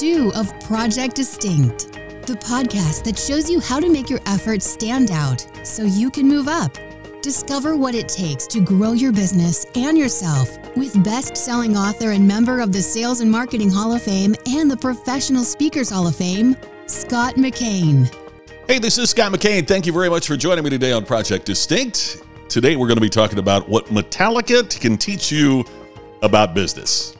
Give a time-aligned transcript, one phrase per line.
[0.00, 1.92] two of Project Distinct,
[2.26, 6.28] the podcast that shows you how to make your efforts stand out so you can
[6.28, 6.76] move up.
[7.22, 12.28] Discover what it takes to grow your business and yourself with best selling author and
[12.28, 16.14] member of the Sales and Marketing Hall of Fame and the Professional Speakers Hall of
[16.14, 16.56] Fame,
[16.86, 18.14] Scott McKain.
[18.68, 19.66] Hey, this is Scott McKain.
[19.66, 22.22] Thank you very much for joining me today on Project Distinct.
[22.50, 25.64] Today, we're going to be talking about what Metallica can teach you
[26.20, 27.15] about business.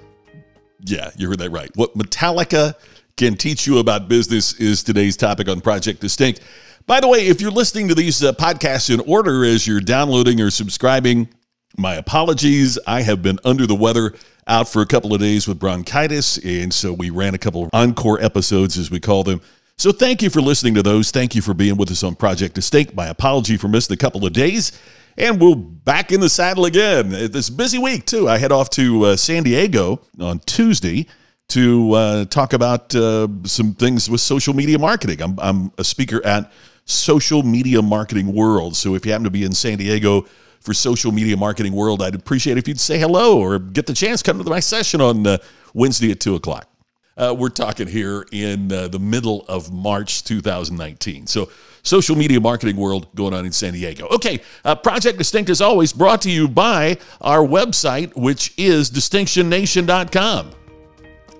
[0.86, 1.70] Yeah, you heard that right.
[1.74, 2.74] What Metallica
[3.16, 6.40] can teach you about business is today's topic on Project Distinct.
[6.86, 10.40] By the way, if you're listening to these uh, podcasts in order as you're downloading
[10.40, 11.28] or subscribing,
[11.76, 12.78] my apologies.
[12.86, 14.14] I have been under the weather
[14.46, 17.70] out for a couple of days with bronchitis, and so we ran a couple of
[17.72, 19.40] encore episodes, as we call them.
[19.76, 21.10] So thank you for listening to those.
[21.10, 22.94] Thank you for being with us on Project Distinct.
[22.94, 24.72] My apology for missing a couple of days
[25.18, 27.10] and we'll back in the saddle again.
[27.10, 28.28] This busy week too.
[28.28, 31.06] I head off to uh, San Diego on Tuesday
[31.48, 35.22] to uh, talk about uh, some things with social media marketing.
[35.22, 36.50] I'm, I'm a speaker at
[36.84, 38.76] Social Media Marketing World.
[38.76, 40.26] So if you happen to be in San Diego
[40.60, 44.22] for Social Media Marketing World, I'd appreciate if you'd say hello or get the chance
[44.22, 45.38] come to my session on uh,
[45.74, 46.68] Wednesday at two o'clock.
[47.16, 51.26] Uh, we're talking here in uh, the middle of March 2019.
[51.26, 51.48] So
[51.82, 54.06] social media marketing world going on in San Diego.
[54.08, 60.50] Okay, uh, Project Distinct is always brought to you by our website, which is distinctionnation.com.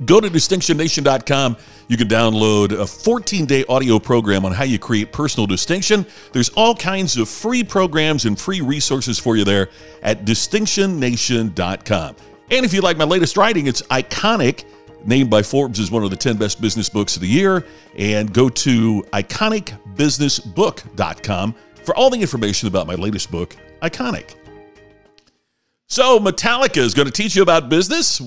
[0.07, 1.57] Go to distinctionnation.com.
[1.89, 6.07] You can download a 14 day audio program on how you create personal distinction.
[6.33, 9.69] There's all kinds of free programs and free resources for you there
[10.03, 12.17] at distinctionnation.com.
[12.51, 14.65] And if you like my latest writing, it's iconic
[15.07, 17.67] named by Forbes as one of the 10 best business books of the year.
[17.97, 21.55] And go to iconicbusinessbook.com
[21.85, 24.35] for all the information about my latest book, Iconic.
[25.89, 28.21] So, Metallica is going to teach you about business?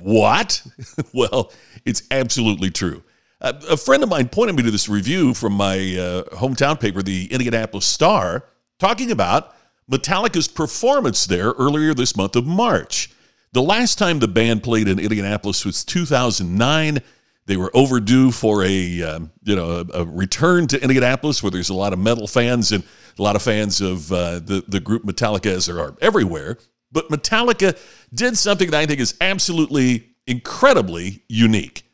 [0.00, 0.66] What?
[1.14, 1.52] well,
[1.84, 3.04] it's absolutely true.
[3.40, 7.30] A friend of mine pointed me to this review from my uh, hometown paper, the
[7.30, 8.46] Indianapolis Star,
[8.78, 9.54] talking about
[9.90, 13.10] Metallica's performance there earlier this month of March.
[13.54, 16.98] The last time the band played in Indianapolis was 2009.
[17.46, 21.68] They were overdue for a um, you know a, a, return to Indianapolis, where there's
[21.68, 22.82] a lot of metal fans and
[23.16, 26.58] a lot of fans of uh, the the group Metallica, as there are everywhere.
[26.90, 27.78] But Metallica
[28.12, 31.84] did something that I think is absolutely incredibly unique.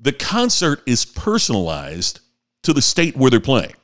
[0.00, 2.18] The concert is personalized
[2.64, 3.74] to the state where they're playing.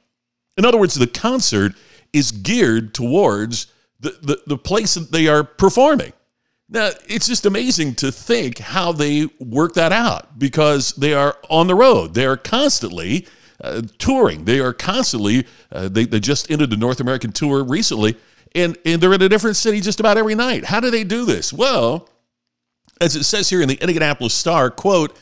[0.56, 1.75] In other words, the concert
[2.12, 3.69] is geared towards
[4.00, 6.12] the, the, the place that they are performing.
[6.72, 11.66] Now, it's just amazing to think how they work that out because they are on
[11.66, 12.15] the road.
[12.15, 13.27] They are constantly
[13.60, 14.47] uh, touring.
[14.47, 18.16] They are constantly, uh, they, they just ended the North American tour recently,
[18.55, 20.65] and, and they're in a different city just about every night.
[20.65, 21.53] How do they do this?
[21.53, 22.09] Well,
[23.03, 25.19] as it says here in the Indianapolis Star, quote,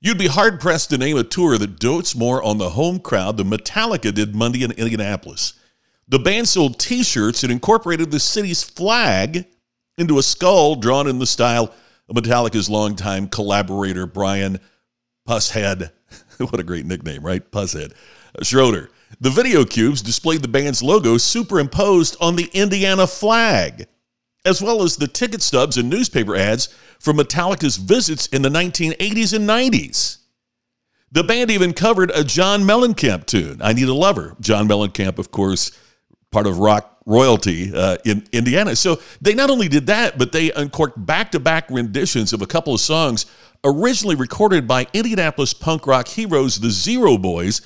[0.00, 3.36] You'd be hard pressed to name a tour that dotes more on the home crowd
[3.36, 5.52] than Metallica did Monday in Indianapolis.
[6.08, 9.46] The band sold t shirts that incorporated the city's flag
[9.98, 11.72] into a skull drawn in the style
[12.08, 14.58] of Metallica's longtime collaborator, Brian
[15.28, 15.90] Pushead.
[16.38, 17.48] what a great nickname, right?
[17.50, 17.92] Pushead.
[18.42, 18.90] Schroeder.
[19.20, 23.86] The video cubes displayed the band's logo superimposed on the Indiana flag,
[24.44, 29.32] as well as the ticket stubs and newspaper ads from Metallica's visits in the 1980s
[29.32, 30.18] and 90s.
[31.12, 34.36] The band even covered a John Mellencamp tune, I Need a Lover.
[34.40, 35.70] John Mellencamp, of course,
[36.34, 38.74] part of rock royalty uh, in Indiana.
[38.74, 42.46] So they not only did that, but they uncorked back to back renditions of a
[42.46, 43.26] couple of songs
[43.62, 47.62] originally recorded by Indianapolis punk rock heroes, the Zero Boys,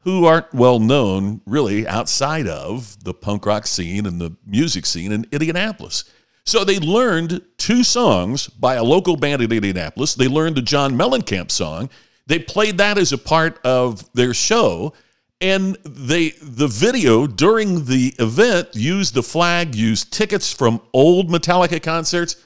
[0.00, 5.12] who aren't well known really outside of the punk rock scene and the music scene
[5.12, 6.04] in Indianapolis.
[6.44, 10.16] So they learned two songs by a local band in Indianapolis.
[10.16, 11.88] They learned the John Mellencamp song.
[12.26, 14.92] They played that as a part of their show
[15.40, 21.82] and they the video during the event used the flag used tickets from old metallica
[21.82, 22.44] concerts.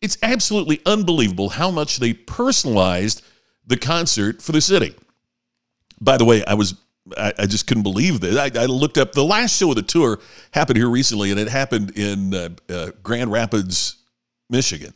[0.00, 3.24] It's absolutely unbelievable how much they personalized
[3.66, 4.94] the concert for the city.
[6.00, 6.74] By the way i was
[7.16, 9.82] i, I just couldn't believe this I, I, looked up the last show of the
[9.82, 10.20] tour
[10.52, 13.96] happened here recently and it happened in uh, uh, grand rapids
[14.50, 14.92] michigan.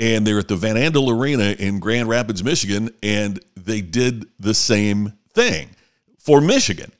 [0.00, 4.54] And they're at the van andel arena in grand rapids michigan and they did the
[4.54, 5.70] same thing
[6.20, 6.92] for Michigan.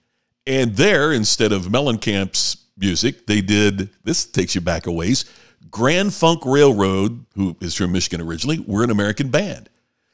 [0.47, 5.25] And there, instead of Mellencamp's music, they did this takes you back a ways.
[5.71, 9.69] Grand Funk Railroad, who is from Michigan originally, were an American band.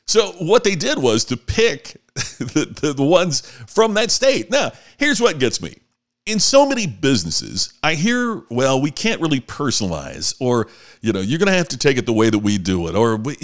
[0.07, 4.51] So what they did was to pick the, the, the ones from that state.
[4.51, 5.79] Now, here's what gets me.
[6.27, 10.67] In so many businesses, I hear, well, we can't really personalize, or,
[11.01, 12.97] you know, you're going to have to take it the way that we do it.
[12.97, 13.37] Or we,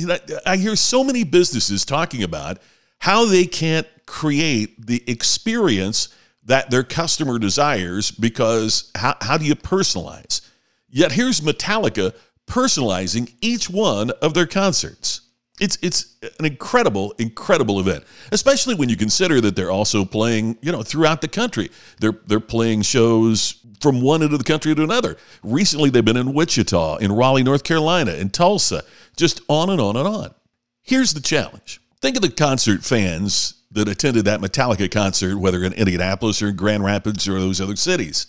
[0.44, 2.58] I hear so many businesses talking about
[2.98, 6.10] how they can't create the experience
[6.44, 10.42] that their customer desires because how, how do you personalize?
[10.86, 12.14] Yet here's Metallica
[12.46, 15.22] personalizing each one of their concerts.
[15.60, 20.72] It's it's an incredible, incredible event, especially when you consider that they're also playing, you
[20.72, 21.70] know, throughout the country.
[21.98, 25.16] They're they're playing shows from one end of the country to another.
[25.42, 28.82] Recently, they've been in Wichita, in Raleigh, North Carolina, in Tulsa,
[29.16, 30.34] just on and on and on.
[30.82, 35.72] Here's the challenge: think of the concert fans that attended that Metallica concert, whether in
[35.72, 38.26] Indianapolis or Grand Rapids or those other cities.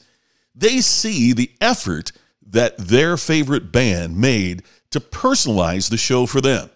[0.55, 2.11] They see the effort
[2.45, 6.69] that their favorite band made to personalize the show for them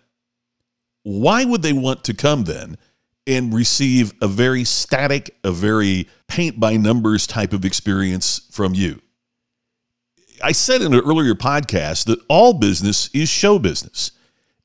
[1.07, 2.77] why would they want to come then
[3.25, 9.01] and receive a very static, a very paint by numbers type of experience from you?
[10.43, 14.11] I said in an earlier podcast that all business is show business.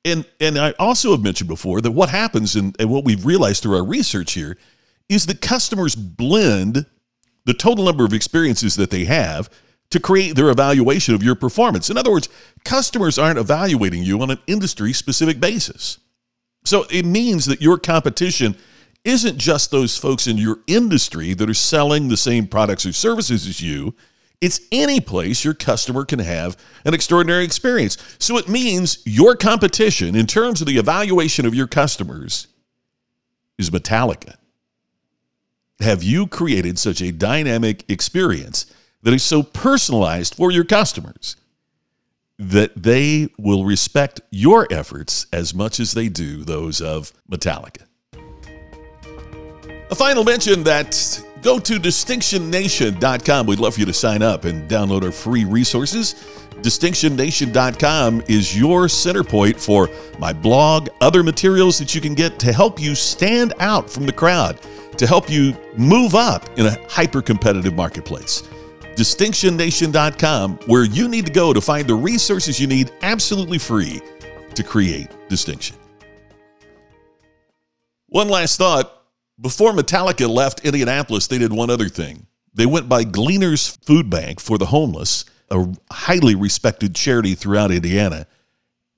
[0.05, 3.77] And, and I also have mentioned before that what happens and, what we've realized through
[3.77, 4.57] our research here
[5.09, 6.87] is that customers blend
[7.45, 9.49] the total number of experiences that they have
[9.91, 11.91] to create their evaluation of your performance.
[11.91, 12.29] In other words,
[12.65, 15.99] customers aren't evaluating you on an industry specific basis.
[16.65, 18.57] So it means that your competition
[19.05, 23.47] isn't just those folks in your industry that are selling the same products or services
[23.47, 23.95] as you.
[24.43, 27.97] It's any place your customer can have an extraordinary experience.
[28.19, 32.49] So it means your competition, in terms of the evaluation of your customers,
[33.57, 34.35] is Metallica.
[35.81, 38.67] Have you created such a dynamic experience
[39.03, 41.37] that is so personalized for your customers
[42.39, 47.85] that they will respect your efforts as much as they do those of Metallica.
[49.91, 53.47] A final mention that go to distinctionnation.com.
[53.47, 56.15] We'd love for you to sign up and download our free resources.
[56.63, 62.53] DistinctionNation.com is your center point for my blog, other materials that you can get to
[62.53, 64.61] help you stand out from the crowd,
[64.97, 68.49] to help you move up in a hyper competitive marketplace
[68.97, 74.01] distinctionnation.com, where you need to go to find the resources you need absolutely free
[74.55, 75.77] to create distinction.
[78.09, 79.02] One last thought
[79.43, 82.27] before Metallica left Indianapolis, they did one other thing.
[82.55, 88.27] They went by Gleaners Food Bank for the homeless, a highly respected charity throughout Indiana,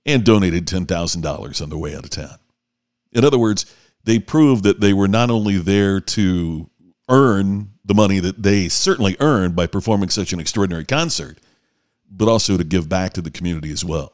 [0.05, 2.37] and donated $10,000 on the way out of town.
[3.12, 3.64] In other words,
[4.05, 6.69] they proved that they were not only there to
[7.08, 11.38] earn the money that they certainly earned by performing such an extraordinary concert,
[12.11, 14.12] but also to give back to the community as well.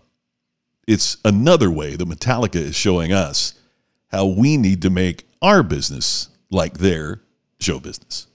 [0.86, 3.54] It's another way that Metallica is showing us
[4.08, 7.22] how we need to make our business like their
[7.58, 8.26] show business.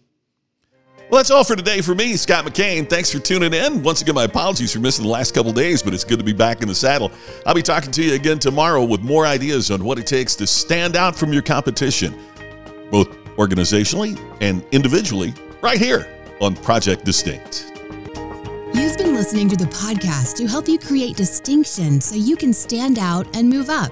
[1.10, 2.90] Well, that's all for today for me, Scott McKain.
[2.90, 3.84] Thanks for tuning in.
[3.84, 6.34] Once again, my apologies for missing the last couple days, but it's good to be
[6.34, 7.12] back in the saddle.
[7.46, 10.48] I'll be talking to you again tomorrow with more ideas on what it takes to
[10.48, 12.18] stand out from your competition,
[12.90, 16.08] both organizationally and individually, right here
[16.42, 17.72] on Project Distinct.
[18.74, 22.98] You've been listening to the podcast to help you create distinction so you can stand
[22.98, 23.92] out and move up.